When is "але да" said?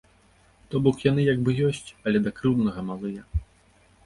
2.09-2.35